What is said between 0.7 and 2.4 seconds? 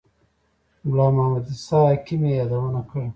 ملا محمد عیسی حکیم یې